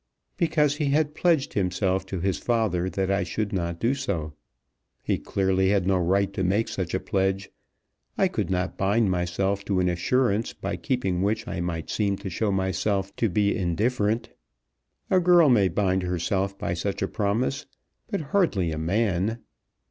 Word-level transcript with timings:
"Because 0.35 0.77
he 0.77 0.85
had 0.85 1.13
pledged 1.13 1.53
himself 1.53 2.07
to 2.07 2.19
his 2.19 2.39
father 2.39 2.89
that 2.89 3.11
I 3.11 3.21
should 3.21 3.53
not 3.53 3.79
do 3.79 3.93
so. 3.93 4.33
He 5.03 5.19
clearly 5.19 5.69
had 5.69 5.85
no 5.85 5.99
right 5.99 6.33
to 6.33 6.43
make 6.43 6.69
such 6.69 6.95
a 6.95 6.99
pledge. 6.99 7.51
I 8.17 8.27
could 8.27 8.49
not 8.49 8.79
bind 8.79 9.11
myself 9.11 9.63
to 9.65 9.79
an 9.79 9.87
assurance 9.89 10.53
by 10.53 10.75
keeping 10.75 11.21
which 11.21 11.47
I 11.47 11.59
might 11.61 11.91
seem 11.91 12.15
to 12.17 12.31
show 12.31 12.51
myself 12.51 13.15
to 13.17 13.29
be 13.29 13.55
indifferent. 13.55 14.29
A 15.11 15.19
girl 15.19 15.49
may 15.51 15.67
bind 15.67 16.01
herself 16.01 16.57
by 16.57 16.73
such 16.73 17.03
a 17.03 17.07
promise, 17.07 17.67
but 18.09 18.21
hardly 18.21 18.71
a 18.71 18.79
man. 18.79 19.37